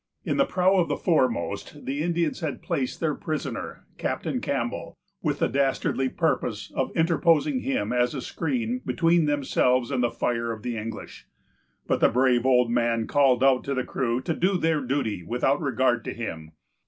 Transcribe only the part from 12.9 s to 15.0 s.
called out to the crew to do their